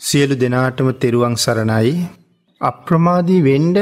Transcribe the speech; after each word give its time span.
සියලු 0.00 0.34
දෙනාටම 0.34 0.88
තෙරුවන් 0.94 1.32
සරණයි 1.34 1.94
අප්‍රමාදී 2.60 3.38
වෙන්ඩ 3.40 3.78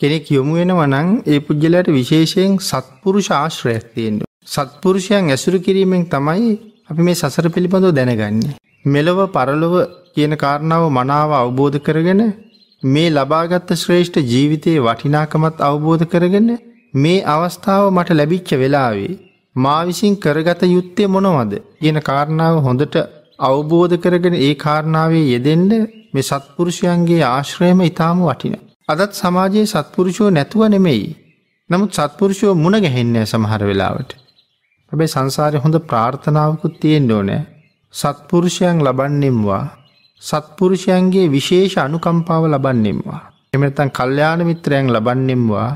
කෙනෙක් 0.00 0.26
යොමු 0.28 0.54
වෙනව 0.54 0.80
නං 0.84 1.10
ඒ 1.26 1.38
පුද්ගලයට 1.40 1.88
විශේෂයෙන් 1.90 2.56
සත්පුරුෂ 2.60 3.28
ආශ්‍රයක් 3.32 3.84
තියෙන්ට. 3.94 4.24
සත්පුරුෂයන් 4.46 5.28
ඇසුරු 5.28 5.58
කිරීමෙන් 5.58 6.02
තමයි 6.06 6.50
අපි 6.90 7.02
මේ 7.02 7.14
සසර 7.14 7.46
පිළිබඳව 7.48 7.92
දැනගන්නේ. 7.92 8.56
මෙලොව 8.86 9.20
පරලොව 9.28 9.74
කියන 10.14 10.34
කාරණාව 10.36 10.84
මනාව 10.90 11.30
අවබෝධ 11.34 11.78
කරගෙන 11.80 12.22
මේ 12.82 13.08
ලබාගත්ත 13.10 13.70
ශ්‍රේෂ්ඨ 13.74 14.20
ජීවිතයේ 14.24 14.84
වටිනාකමත් 14.86 15.56
අවබෝධ 15.60 16.04
කරගෙන 16.06 16.50
මේ 16.94 17.24
අවස්ථාව 17.28 17.84
මට 17.90 18.18
ලැබිච්ච 18.18 18.50
වෙලාවේ 18.56 19.18
මා 19.56 19.80
විසින් 19.84 20.14
කරගත 20.16 20.62
යුත්තේ 20.68 21.08
මොනවද 21.08 21.52
කියන 21.78 21.98
කාරණාව 22.02 22.56
හොඳට 22.60 22.96
අවබෝධ 23.40 23.96
කරගෙන 23.96 24.36
ඒ 24.38 24.54
කාරණාවේ 24.56 25.26
යෙදෙන්ඩ 25.26 25.72
මේ 26.12 26.22
සත්පුරුෂයන්ගේ 26.22 27.22
ආශ්‍රයම 27.26 27.80
ඉතාම 27.82 28.18
වටින. 28.20 28.54
අදත් 28.88 29.12
සමාජයේ 29.14 29.66
සත්පුරුෂෝ 29.66 30.30
නැතුව 30.30 30.62
නෙමෙයි. 30.68 31.06
නමුත් 31.70 31.92
සත්පුරුෂයෝ 31.92 32.54
මුණ 32.54 32.76
ගැහෙන්නේ 32.78 33.24
සමහර 33.24 33.62
වෙලාවට. 33.62 34.10
හැබැයි 34.92 35.14
සංසාරය 35.14 35.58
හොඳ 35.58 35.76
ප්‍රාර්ථනාවකුත් 35.82 36.74
තියෙන් 36.80 37.10
ඕනෑ 37.10 37.40
සත්පුරුෂයන් 37.94 38.78
ලබන්නෙම්වා 38.80 39.64
සත්පුරුෂයන්ගේ 40.22 41.26
විශේෂ 41.28 41.76
අනුකම්පාව 41.78 42.44
ලබන්නෙම්වා. 42.46 43.20
එමනතන් 43.52 43.90
කල්්‍යාන 43.90 44.42
මිත්‍රයන් 44.46 44.92
ලබන්නෙම්වා 44.94 45.70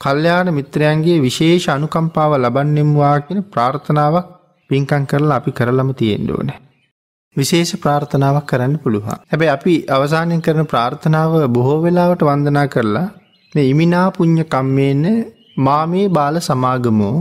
කල්්‍යාන 0.00 0.48
මිත්‍රයන්ගේ 0.54 1.18
විශේෂ 1.18 1.68
අනුකම්පාව 1.68 2.32
ලබන්නෙම්වා 2.38 3.16
කියෙන 3.20 3.44
ප්‍රාර්ථනාවක් 3.44 4.26
පින්කං 4.70 5.04
කරලා 5.06 5.38
අපි 5.38 5.50
කරලම 5.52 5.88
තියෙන්ඩ 5.94 6.30
ඕනෑ. 6.30 6.60
විශේෂ 7.36 7.72
ප්‍රාර්ථනාවක් 7.76 8.46
කරන්න 8.46 8.72
පුළුවන්. 8.76 9.18
හැබැ 9.24 9.48
අපි 9.48 9.74
අවසානයෙන් 9.88 10.40
කරන 10.42 10.66
ප්‍රාර්ථනාව 10.66 11.34
බොහෝ 11.48 11.76
වෙලාවට 11.84 12.22
වන්දනා 12.28 12.66
කරලා 12.66 13.08
මේ 13.54 13.66
ඉමිනා 13.72 14.06
පුං්ඥ 14.10 14.44
කම්මේන්න 14.46 15.04
මාමේ 15.58 16.06
බාල 16.08 16.36
සමාගමෝ 16.40 17.18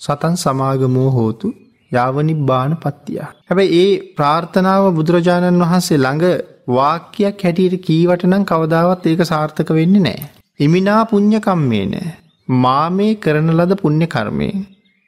සතන් 0.00 0.34
සමාගමෝ 0.36 1.08
හෝතු 1.10 1.52
යාවනි 1.92 2.34
බාන 2.42 2.74
පත්තිය. 2.76 3.20
හැබැයි 3.48 3.84
ඒ 3.84 4.00
ප්‍රාර්ථනාව 4.16 4.88
බුදුරජාණන් 4.98 5.62
වහන්සේ 5.64 5.98
ළඟ 5.98 6.26
වාක්‍යයක් 6.70 7.46
හැටියට 7.46 7.86
කීවට 7.86 8.26
නම් 8.30 8.44
කවදාවත් 8.44 9.06
ඒක 9.06 9.24
සාර්ථක 9.24 9.72
වෙන්නේ 9.78 10.04
නෑ. 10.08 10.28
ඉමිනා 10.60 11.00
පුං්ඥකම්මේ 11.06 11.86
නෑ. 11.86 12.12
මාමේ 12.48 13.14
කරන 13.16 13.56
ලද 13.58 13.72
පුුණ්්‍ය 13.76 14.06
කර්මය. 14.08 14.52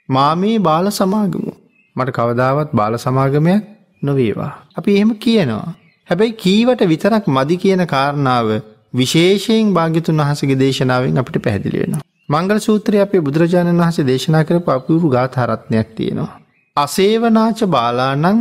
මාමේ 0.09 0.57
බාල 0.61 0.87
සමාගමු. 0.93 1.53
මට 1.97 2.11
කවදාවත් 2.13 2.71
බාල 2.73 2.95
සමාගමයක් 3.01 3.74
නොවේවා. 4.05 4.53
අපි 4.77 4.97
එහෙම 4.97 5.13
කියනවා. 5.19 5.75
හැබැයි 6.09 6.39
කීවට 6.39 6.83
විතරක් 6.89 7.27
මදි 7.29 7.57
කියන 7.59 7.83
කාරණාව 7.87 8.49
විශේෂයෙන් 8.95 9.71
භාගිතුන් 9.73 10.23
වහසගේ 10.23 10.59
දේශනාවෙන් 10.59 11.21
අපිට 11.21 11.39
පැහැදිලි 11.43 11.81
වෙනවා. 11.81 12.03
මංගල 12.29 12.61
සූත්‍රය 12.61 13.01
අපේ 13.01 13.21
බුදුරජාණන් 13.21 13.81
වහස 13.81 14.07
දේශනා 14.07 14.45
කර 14.45 14.61
පපුරු 14.63 15.09
ගාථහරත්නයක් 15.11 15.89
තියෙනවා. 15.97 16.33
අසේවනාච 16.77 17.61
බාලානං 17.69 18.39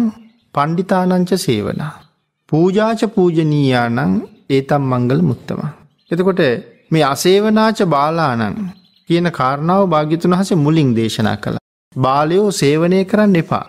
පණ්ඩිතානංච 0.56 1.32
සේවනා. 1.38 1.94
පූජාච 2.52 3.02
පූජනීයානං 3.16 4.14
ඒතම් 4.50 4.84
මංගල 4.92 5.22
මුත්තම. 5.22 5.60
එතකොට 6.12 6.42
මේ 6.92 7.04
අසේවනාච 7.06 7.80
බාලානං 7.88 8.56
කියන 9.10 9.28
කාරණාව 9.32 9.84
භාගිතුන් 9.88 10.34
වහස 10.34 10.52
මුලින් 10.58 10.96
දේශනා 10.96 11.38
කළ. 11.38 11.58
බාලයෝ 11.96 12.50
සේවනය 12.54 13.00
කරන්න 13.06 13.36
එපා. 13.36 13.66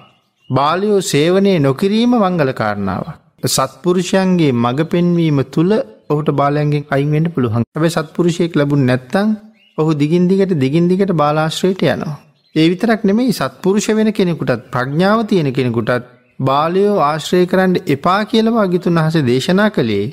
බාලයෝ 0.51 1.01
සේවනය 1.03 1.53
නොකිරීම 1.59 2.15
මංගල 2.15 2.51
කාරණාව. 2.53 3.05
සත්පුරුෂයන්ගේ 3.47 4.53
මඟ 4.55 4.83
පෙන්වීම 4.87 5.39
තුළ 5.47 5.73
ඔහුට 6.11 6.31
බාලයන්ගෙන් 6.33 6.85
අයින්වෙන්ට 6.91 7.33
පුළුවන් 7.35 7.65
ඇබ 7.71 7.87
සත්පුරුෂයෙක් 7.89 8.57
ලැබුන් 8.57 8.83
නැත්තං 8.85 9.31
ඔහු 9.79 9.91
දිගින්දිගට 9.95 10.53
දිගින්දිගට 10.57 11.13
බාලාශ්‍රයට 11.15 11.83
යනවා. 11.85 12.19
ඒ 12.55 12.67
විතරක් 12.69 13.01
නෙමෙයි 13.05 13.33
සත්පුරුෂ 13.33 13.89
වෙන 13.91 14.13
කෙනෙකුටත් 14.13 14.69
ප්‍රඥාව 14.71 15.21
තියෙන 15.27 15.51
කෙනෙකුටත් 15.53 16.11
බාලයෝ 16.41 16.99
ආශ්‍රය 17.03 17.47
කරන්න 17.47 17.75
එපා 17.87 18.21
කියලවා 18.25 18.67
ගිතුන් 18.67 18.99
වහස 18.99 19.17
දේශනා 19.25 19.71
කළේ 19.71 20.07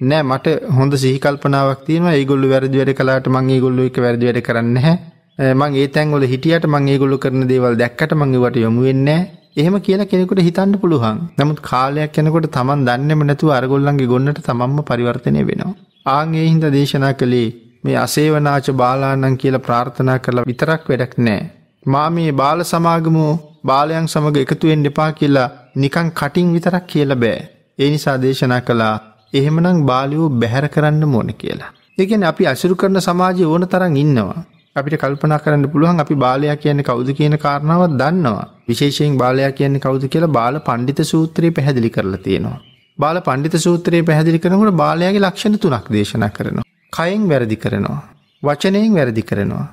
නෑ 0.00 0.22
මට 0.22 0.56
හොඳ 0.70 0.92
සිහිකල්පනාවක් 0.94 1.80
තියෙන 1.86 2.08
ඒගොල්ල 2.08 2.44
වැරදි 2.46 2.78
වැඩ 2.78 2.92
කලාට 2.94 3.28
මංගේ 3.28 3.60
ගොල්ලු 3.60 3.88
එක 3.90 3.96
වැරදි 3.98 4.28
වැඩ 4.28 4.40
කරන්න 4.42 4.76
හැ 4.78 4.96
Eh, 5.38 5.54
මං 5.54 5.74
ඒ 5.74 5.88
තැන්ගොල 5.88 6.24
හිටියට 6.24 6.64
මංගේ 6.66 6.96
ගොල්ලු 6.98 7.16
කරන 7.16 7.42
දේවල් 7.50 7.74
දැක්කට 7.76 8.12
මංගේවට 8.12 8.56
යොමු 8.56 8.80
වෙන්නේ 8.86 9.20
එහෙම 9.56 9.76
කියලා 9.80 10.06
කෙනෙකුට 10.06 10.40
හිතන්න 10.40 10.72
පුළුවන් 10.76 11.18
නමුත් 11.36 11.60
කාලයක් 11.62 12.10
කෙනකොට 12.12 12.48
තමන් 12.50 12.80
දන්නම 12.88 13.22
නැතු 13.22 13.52
අරගොල්ලන්ගේ 13.52 14.08
ගොන්නට 14.12 14.40
තමන්ම 14.40 14.80
පරිවර්තනය 14.82 15.42
වෙනවා. 15.42 15.76
ආංගේ 16.06 16.44
හින්ද 16.48 16.66
දේශනා 16.68 17.12
කළේ 17.12 17.54
මේ 17.84 17.96
අසේවනාච 17.96 18.72
බාලානන් 18.72 19.36
කියලා 19.36 19.62
ප්‍රාර්ථනා 19.62 20.18
කරලා 20.18 20.46
විතරක් 20.50 20.82
වැඩක් 20.90 21.14
නෑ. 21.20 21.40
මා 21.86 22.08
මේ 22.10 22.32
බාල 22.32 22.60
සමාගමෝ 22.64 23.32
බාලයන් 23.64 24.06
සමඟ 24.08 24.42
එකතුවෙන් 24.44 24.84
දෙපා 24.84 25.10
කියලා 25.12 25.48
නිකං 25.76 26.12
කටින් 26.12 26.52
විතරක් 26.54 26.84
කියල 26.90 27.12
බෑ. 27.16 27.40
ඒ 27.78 27.90
නිසා 27.90 28.18
දේශනා 28.18 28.62
කළා 28.62 28.94
එහෙමනං 29.34 29.82
බාලියෝ 29.86 30.28
බැහැර 30.40 30.66
කරන්න 30.68 31.02
මොන 31.08 31.32
කියලා. 31.36 31.72
ඒකෙන් 31.98 32.30
අපි 32.30 32.52
අසුරු 32.52 32.74
කරන 32.76 33.00
සමාජය 33.00 33.44
ඕන 33.46 33.64
තරන් 33.68 33.96
ඉන්නවා. 33.96 34.40
අපිට 34.80 34.96
කල්පනා 34.96 35.38
කරන්න 35.38 35.66
පුළුවන් 35.72 36.02
අපි 36.04 36.14
බාලයා 36.24 36.56
කියන්නේ 36.56 36.88
කවුද 36.90 37.10
කියන 37.18 37.36
කාරණාවත් 37.38 37.94
දන්නවා. 38.00 38.46
විශේෂයෙන් 38.68 39.18
බාලයා 39.18 39.52
කියන්නේ 39.52 39.80
කවුද 39.80 40.04
කියලා 40.08 40.34
බාල 40.38 40.60
පණ්ඩිත 40.60 41.00
සූත්‍රයේ 41.04 41.52
පැහැදිලි 41.52 41.90
කරලා 41.90 42.20
තියෙනවා. 42.20 42.58
බාල 42.98 43.20
පණ්ඩිත 43.20 43.56
සූත්‍රයේ 43.60 44.02
පැහැදිලි 44.02 44.38
කරනකොට 44.38 44.76
බාලයාගේ 44.76 45.24
ලක්ෂණ 45.24 45.58
තුනක් 45.58 45.88
දේශනා 45.90 46.30
කරනවා. 46.30 46.66
කයෙන් 46.92 47.24
වැරදි 47.28 47.56
කරනවා. 47.56 47.98
වචනයෙන් 48.42 48.92
වැරදි 48.94 49.22
කරනවා. 49.22 49.66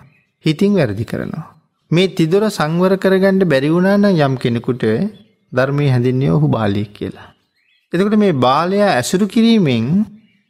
හිතින් 0.46 0.74
වැරදි 0.74 1.06
කරනවා. 1.06 1.46
මේ 1.92 2.08
තිදොර 2.10 2.44
සංවර 2.50 2.94
කරගණ්ඩ 2.98 3.46
බැරිවුණාන 3.46 4.06
යම් 4.18 4.36
කෙනෙකුට 4.38 4.84
ධර්මය 5.52 5.88
හැඳින්නේ 5.90 6.32
ඔහු 6.32 6.48
බාලියක් 6.50 6.92
කියලා. 6.94 7.30
එතකට 7.94 8.18
මේ 8.18 8.34
බාලයා 8.40 8.92
ඇසුරු 8.94 9.28
කිරීමෙන් 9.28 9.88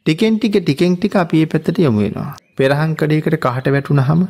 ටිකෙන් 0.06 0.34
ටික 0.36 0.56
ටිකෙන් 0.58 0.96
ටික 0.96 1.16
අපි 1.16 1.42
ඒ 1.42 1.46
පැත්තට 1.46 1.78
යොමු 1.78 2.00
වෙනවා. 2.00 2.32
පෙරහංකඩයකට 2.56 3.36
කහට 3.38 3.66
වැටුනහම 3.68 4.20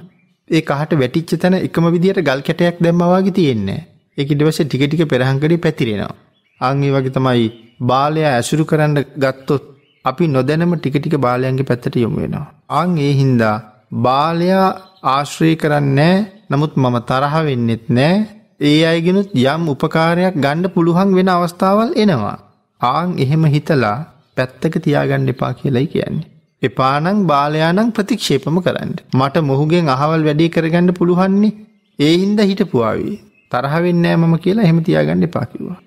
ඒ 0.51 0.61
කහට 0.63 0.93
වැටිච්ච 0.95 1.41
තැන 1.43 1.55
එකම 1.59 1.87
විදියට 1.89 2.21
ගල් 2.21 2.41
කැටයක් 2.41 2.77
දැම්මවාගේ 2.81 3.33
තියෙන්නේ. 3.33 3.81
ඒක 4.19 4.29
ඊට 4.31 4.61
ටික 4.61 4.83
ටික 4.83 5.03
පෙරහංකඩේ 5.07 5.59
පැතිරෙනවා. 5.59 6.15
අන් 6.61 6.83
ඒ 6.83 6.93
වගේ 6.93 7.15
තමයි 7.17 7.47
බාලයා 7.83 8.35
ඇසුරු 8.35 8.65
කරන්න 8.65 8.95
ගත්තොත් 9.17 9.65
අපි 10.05 10.29
නොදැනම 10.29 10.73
ටික 10.77 10.97
ටික 10.97 11.17
බාලයන්ගේ 11.19 11.69
පැත්තට 11.71 11.97
යොමු 11.97 12.21
වෙනවා. 12.23 12.47
අන් 12.71 12.91
ඒ 12.99 13.13
හින්දා 13.13 13.57
බාලයා 14.05 14.69
ආශ්‍රය 15.07 15.53
කරන්නේ 15.57 16.15
නමුත් 16.51 16.73
මම 16.77 16.97
තරහ 17.09 17.35
වෙන්නෙත් 17.47 17.85
නෑ 17.91 18.15
ඒ 18.63 18.81
අයගෙනුත් 18.85 19.29
යම් 19.35 19.69
උපකාරයක් 19.69 20.35
ගණ්ඩ 20.37 20.73
පුළුවන් 20.75 21.11
වෙන 21.17 21.29
අවස්ථාවල් 21.29 21.91
එනවා. 21.97 22.39
ආං 22.81 23.11
එහෙම 23.19 23.45
හිතලා 23.47 23.99
පැත්තක 24.37 24.75
තියාගණ්ඩ 24.85 25.35
එපා 25.35 25.53
කියලයි 25.55 25.87
කියන්නේ. 25.87 26.36
එපානං 26.63 27.27
බාලයානං 27.27 27.93
ප්‍රතික්ෂේපම 27.93 28.59
කරන්න. 28.61 28.93
මට 29.13 29.43
මොහුගෙන් 29.43 29.89
අහවල් 29.89 30.23
වැඩේ 30.25 30.49
කරගන්න 30.49 30.91
පුළුවන්නේ 30.93 31.53
ඒ 31.99 32.15
හින්ද 32.15 32.41
හිටපුවාවී. 32.43 33.17
තරහවෙන්නෑ 33.53 34.17
මම 34.17 34.35
කියලා 34.39 34.65
එහෙම 34.65 34.81
තියාගන්න 34.83 35.23
එපාකිවා. 35.23 35.79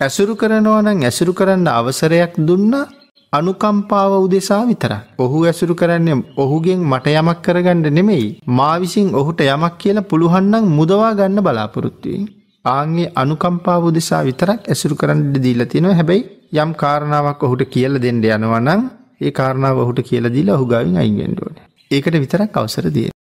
ඇසුරු 0.00 0.34
කරනවා 0.36 0.82
නම් 0.82 1.02
ඇසුරු 1.02 1.32
කරන්න 1.32 1.66
අවසරයක් 1.70 2.34
දුන්න 2.40 2.74
අනුකම්පාව 3.32 4.12
උදෙසා 4.18 4.62
විතර. 4.64 4.92
ඔහු 5.18 5.44
ඇසුරු 5.44 5.74
කරන්නේ 5.74 6.18
ඔහුගෙන් 6.36 6.80
මට 6.82 7.06
යමක් 7.14 7.42
කරගන්න 7.44 7.84
නෙමෙයි. 7.90 8.28
මා 8.48 8.76
විසින් 8.78 9.10
ඔහුට 9.14 9.42
යමක් 9.46 9.74
කියලා 9.78 10.08
පුළුවන්නම් 10.10 10.70
මුදවා 10.70 11.12
ගන්න 11.14 11.42
බලාපොරොත්තුවෙන්. 11.42 12.24
ආන්ගේ 12.64 13.12
අනුකම්පාව 13.16 13.84
උදෙසා 13.84 14.24
විතරක් 14.24 14.60
ඇසුරු 14.66 14.94
කරන්න 14.94 15.22
දීලා 15.36 15.66
තියෙනවා 15.66 15.94
හැබැයි 15.94 16.28
යම් 16.56 16.72
කාරණාවක් 16.74 17.40
ඔහුට 17.42 17.62
කියල 17.66 17.94
දෙන්න 17.98 18.20
යනවනම් 18.28 18.82
ඒ 19.22 19.32
කාරණාව 19.32 19.78
ඔහුට 19.78 20.00
කියල 20.02 20.26
දීලා 20.30 20.56
ඔහු 20.56 20.66
ගවින් 20.66 20.98
අයිගෙන්ඩුවන 20.98 21.56
ඒකට 21.90 22.16
විතරක් 22.16 22.56
අවසර 22.56 22.86
දිය 22.90 23.10